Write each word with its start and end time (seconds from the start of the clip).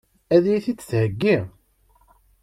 Ad 0.35 0.43
iyi-t-id-theggi? 0.47 1.37